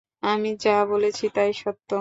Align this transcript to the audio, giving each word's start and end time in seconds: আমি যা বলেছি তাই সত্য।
আমি 0.23 0.49
যা 0.63 0.77
বলেছি 0.91 1.25
তাই 1.35 1.51
সত্য। 1.55 1.89